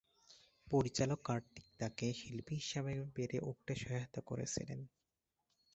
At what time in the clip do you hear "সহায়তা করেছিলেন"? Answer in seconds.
3.75-4.79